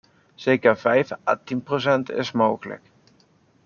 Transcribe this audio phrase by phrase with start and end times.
[0.45, 2.81] Zeker vijf à tien procent is mogelijk.